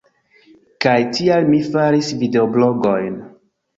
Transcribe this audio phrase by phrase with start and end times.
[0.85, 3.21] Kaj tial mi faris videoblogojn.